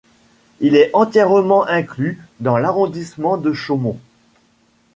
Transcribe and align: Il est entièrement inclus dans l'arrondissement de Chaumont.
Il 0.61 0.75
est 0.75 0.89
entièrement 0.95 1.67
inclus 1.67 2.19
dans 2.39 2.57
l'arrondissement 2.57 3.37
de 3.37 3.53
Chaumont. 3.53 3.99